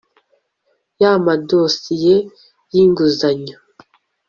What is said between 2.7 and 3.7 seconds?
y inguzanyo